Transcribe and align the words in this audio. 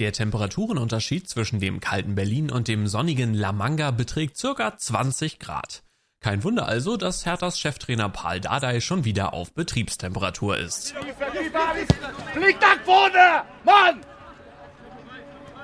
Der 0.00 0.12
Temperaturenunterschied 0.12 1.28
zwischen 1.28 1.58
dem 1.58 1.80
kalten 1.80 2.14
Berlin 2.14 2.52
und 2.52 2.68
dem 2.68 2.86
sonnigen 2.86 3.34
La 3.34 3.50
Manga 3.50 3.90
beträgt 3.90 4.36
circa 4.36 4.76
20 4.76 5.40
Grad. 5.40 5.82
Kein 6.20 6.44
Wunder 6.44 6.68
also, 6.68 6.96
dass 6.96 7.26
Herthas 7.26 7.58
Cheftrainer 7.58 8.08
Paul 8.08 8.38
Dardai 8.38 8.80
schon 8.80 9.04
wieder 9.04 9.32
auf 9.32 9.52
Betriebstemperatur 9.54 10.56
ist. 10.56 10.94
Flieg 12.32 12.60
nach 12.60 12.80
vorne! 12.84 13.42
Mann! 13.64 14.00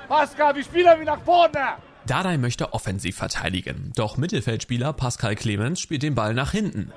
Pascal, 0.09 0.53
wir 0.55 0.63
spielen 0.65 0.99
wie 0.99 1.05
nach 1.05 1.21
vorne! 1.21 1.77
Dardai 2.05 2.37
möchte 2.37 2.73
offensiv 2.73 3.15
verteidigen, 3.15 3.93
doch 3.95 4.17
Mittelfeldspieler 4.17 4.91
Pascal 4.91 5.35
Clemens 5.35 5.79
spielt 5.79 6.03
den 6.03 6.13
Ball 6.13 6.33
nach 6.33 6.51
hinten. 6.51 6.91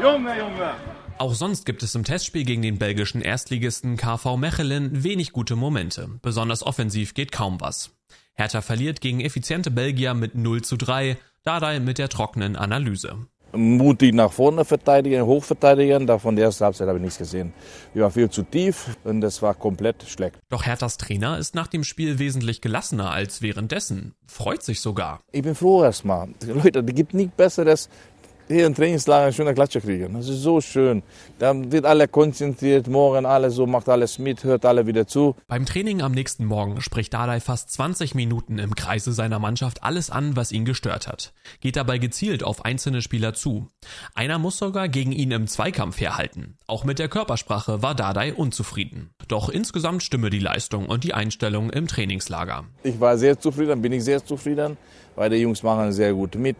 Junge, 0.00 0.36
Junge! 0.36 0.74
Auch 1.18 1.34
sonst 1.34 1.66
gibt 1.66 1.82
es 1.82 1.94
im 1.94 2.04
Testspiel 2.04 2.44
gegen 2.44 2.62
den 2.62 2.78
belgischen 2.78 3.20
Erstligisten 3.20 3.96
KV 3.96 4.36
Mechelen 4.36 5.04
wenig 5.04 5.32
gute 5.32 5.56
Momente. 5.56 6.08
Besonders 6.22 6.64
offensiv 6.64 7.14
geht 7.14 7.32
kaum 7.32 7.60
was. 7.60 7.90
Hertha 8.34 8.60
verliert 8.60 9.00
gegen 9.00 9.20
effiziente 9.20 9.70
Belgier 9.70 10.14
mit 10.14 10.34
0 10.34 10.62
zu 10.62 10.76
3, 10.76 11.16
Dardai 11.44 11.80
mit 11.80 11.98
der 11.98 12.08
trockenen 12.08 12.56
Analyse. 12.56 13.26
Mutig 13.54 14.14
nach 14.14 14.32
vorne 14.32 14.64
verteidigen, 14.64 15.26
hochverteidigen, 15.26 16.06
davon 16.06 16.36
der 16.36 16.46
ersten 16.46 16.64
Halbzeit 16.64 16.88
habe 16.88 16.96
ich 16.96 17.02
nichts 17.02 17.18
gesehen. 17.18 17.52
Wir 17.92 18.04
waren 18.04 18.12
viel 18.12 18.30
zu 18.30 18.44
tief 18.44 18.96
und 19.04 19.20
das 19.20 19.42
war 19.42 19.52
komplett 19.54 20.04
schlecht. 20.08 20.38
Doch 20.48 20.64
Herthas 20.64 20.96
Trainer 20.96 21.36
ist 21.36 21.54
nach 21.54 21.66
dem 21.66 21.84
Spiel 21.84 22.18
wesentlich 22.18 22.62
gelassener 22.62 23.10
als 23.10 23.42
währenddessen. 23.42 24.14
Freut 24.26 24.62
sich 24.62 24.80
sogar. 24.80 25.20
Ich 25.32 25.42
bin 25.42 25.54
froh 25.54 25.84
erstmal. 25.84 26.30
Leute, 26.46 26.78
es 26.78 26.94
gibt 26.94 27.12
nichts 27.12 27.36
Besseres, 27.36 27.90
hier 28.48 28.66
im 28.66 28.74
Trainingslager 28.74 29.24
eine 29.24 29.32
schöne 29.32 29.54
Klatsche 29.54 29.80
kriegen. 29.80 30.14
Das 30.14 30.28
ist 30.28 30.42
so 30.42 30.60
schön. 30.60 31.02
Da 31.38 31.52
wird 31.54 31.84
alle 31.86 32.08
konzentriert, 32.08 32.86
morgen 32.88 33.26
alle 33.26 33.50
so, 33.50 33.66
macht 33.66 33.88
alles 33.88 34.18
mit, 34.18 34.44
hört 34.44 34.64
alle 34.64 34.86
wieder 34.86 35.06
zu. 35.06 35.36
Beim 35.48 35.66
Training 35.66 36.02
am 36.02 36.12
nächsten 36.12 36.44
Morgen 36.44 36.80
spricht 36.80 37.14
Dardai 37.14 37.40
fast 37.40 37.70
20 37.72 38.14
Minuten 38.14 38.58
im 38.58 38.74
Kreise 38.74 39.12
seiner 39.12 39.38
Mannschaft 39.38 39.82
alles 39.82 40.10
an, 40.10 40.36
was 40.36 40.52
ihn 40.52 40.64
gestört 40.64 41.08
hat. 41.08 41.32
Geht 41.60 41.76
dabei 41.76 41.98
gezielt 41.98 42.44
auf 42.44 42.64
einzelne 42.64 43.02
Spieler 43.02 43.34
zu. 43.34 43.68
Einer 44.14 44.38
muss 44.38 44.58
sogar 44.58 44.88
gegen 44.88 45.12
ihn 45.12 45.30
im 45.30 45.46
Zweikampf 45.46 46.00
herhalten. 46.00 46.58
Auch 46.66 46.84
mit 46.84 46.98
der 46.98 47.08
Körpersprache 47.08 47.82
war 47.82 47.94
Dardai 47.94 48.34
unzufrieden. 48.34 49.10
Doch 49.28 49.48
insgesamt 49.48 50.02
stimme 50.02 50.30
die 50.30 50.38
Leistung 50.38 50.86
und 50.86 51.04
die 51.04 51.14
Einstellung 51.14 51.70
im 51.70 51.86
Trainingslager. 51.86 52.64
Ich 52.82 53.00
war 53.00 53.16
sehr 53.18 53.38
zufrieden, 53.38 53.82
bin 53.82 53.92
ich 53.92 54.04
sehr 54.04 54.24
zufrieden, 54.24 54.76
weil 55.14 55.30
die 55.30 55.36
Jungs 55.36 55.62
machen 55.62 55.92
sehr 55.92 56.12
gut 56.12 56.34
mit. 56.34 56.56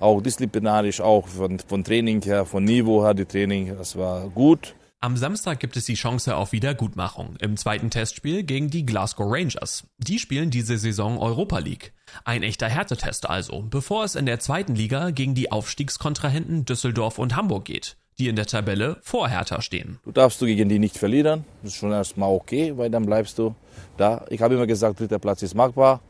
Auch 0.00 0.20
disziplinarisch, 0.20 1.00
auch 1.00 1.26
von, 1.26 1.58
von 1.58 1.84
Training 1.84 2.22
her, 2.22 2.44
von 2.44 2.64
Niveau 2.64 3.04
her, 3.04 3.14
die 3.14 3.24
Training, 3.24 3.76
das 3.76 3.96
war 3.96 4.28
gut. 4.28 4.74
Am 5.04 5.16
Samstag 5.16 5.58
gibt 5.58 5.76
es 5.76 5.84
die 5.86 5.94
Chance 5.94 6.36
auf 6.36 6.52
Wiedergutmachung 6.52 7.34
im 7.40 7.56
zweiten 7.56 7.90
Testspiel 7.90 8.44
gegen 8.44 8.70
die 8.70 8.86
Glasgow 8.86 9.26
Rangers. 9.28 9.82
Die 9.98 10.20
spielen 10.20 10.50
diese 10.50 10.78
Saison 10.78 11.18
Europa 11.18 11.58
League. 11.58 11.92
Ein 12.24 12.44
echter 12.44 12.68
Härtetest 12.68 13.28
also, 13.28 13.62
bevor 13.62 14.04
es 14.04 14.14
in 14.14 14.26
der 14.26 14.38
zweiten 14.38 14.76
Liga 14.76 15.10
gegen 15.10 15.34
die 15.34 15.50
Aufstiegskontrahenten 15.50 16.66
Düsseldorf 16.66 17.18
und 17.18 17.34
Hamburg 17.34 17.64
geht, 17.64 17.96
die 18.22 18.28
in 18.28 18.36
der 18.36 18.46
Tabelle 18.46 18.98
vor 19.02 19.28
Hertha 19.28 19.60
stehen. 19.60 19.98
Du 20.04 20.12
darfst 20.12 20.40
du 20.40 20.46
gegen 20.46 20.68
die 20.68 20.78
nicht 20.78 20.96
verlieren, 20.96 21.44
das 21.62 21.72
ist 21.72 21.78
schon 21.78 21.90
erstmal 21.90 22.30
okay, 22.30 22.72
weil 22.76 22.88
dann 22.88 23.04
bleibst 23.04 23.36
du 23.36 23.54
da. 23.96 24.24
Ich 24.30 24.40
habe 24.40 24.54
immer 24.54 24.66
gesagt, 24.68 25.00
dritter 25.00 25.18
Platz 25.18 25.42
ist 25.42 25.54
machbar. 25.54 26.00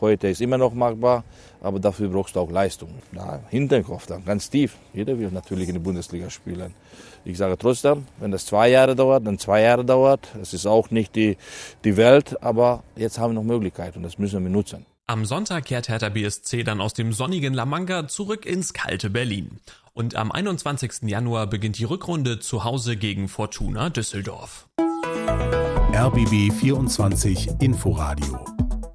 Heute 0.00 0.28
ist 0.28 0.40
immer 0.40 0.58
noch 0.58 0.74
machbar, 0.74 1.22
aber 1.60 1.78
dafür 1.78 2.08
brauchst 2.08 2.34
du 2.34 2.40
auch 2.40 2.50
Leistung. 2.50 2.88
Da, 3.12 3.40
Hinterkopf 3.50 4.06
dann, 4.06 4.24
ganz 4.24 4.50
tief. 4.50 4.76
Jeder 4.94 5.16
will 5.18 5.30
natürlich 5.30 5.68
in 5.68 5.74
der 5.74 5.80
Bundesliga 5.80 6.28
spielen. 6.28 6.74
Ich 7.24 7.36
sage 7.38 7.56
trotzdem, 7.56 8.06
wenn 8.18 8.32
das 8.32 8.46
zwei 8.46 8.70
Jahre 8.70 8.96
dauert, 8.96 9.24
dann 9.26 9.38
zwei 9.38 9.62
Jahre 9.62 9.84
dauert. 9.84 10.26
Es 10.42 10.52
ist 10.54 10.66
auch 10.66 10.90
nicht 10.90 11.14
die, 11.14 11.36
die 11.84 11.96
Welt, 11.96 12.42
aber 12.42 12.82
jetzt 12.96 13.18
haben 13.18 13.34
wir 13.34 13.42
noch 13.42 13.44
Möglichkeiten 13.44 13.98
und 13.98 14.02
das 14.02 14.18
müssen 14.18 14.42
wir 14.42 14.50
nutzen. 14.50 14.86
Am 15.06 15.24
Sonntag 15.24 15.64
kehrt 15.64 15.88
Hertha 15.88 16.08
BSC 16.08 16.62
dann 16.62 16.80
aus 16.80 16.94
dem 16.94 17.12
sonnigen 17.12 17.52
La 17.52 17.66
Manga 17.66 18.08
zurück 18.08 18.46
ins 18.46 18.72
kalte 18.72 19.10
Berlin. 19.10 19.58
Und 19.92 20.14
am 20.14 20.30
21. 20.30 21.02
Januar 21.02 21.46
beginnt 21.46 21.78
die 21.78 21.84
Rückrunde 21.84 22.38
zu 22.38 22.64
Hause 22.64 22.96
gegen 22.96 23.28
Fortuna 23.28 23.90
Düsseldorf. 23.90 24.68
RBB 25.92 26.52
24 26.52 27.50
Inforadio 27.60 28.44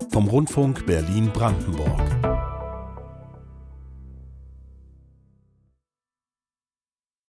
vom 0.09 0.27
Rundfunk 0.27 0.85
Berlin-Brandenburg. 0.85 2.34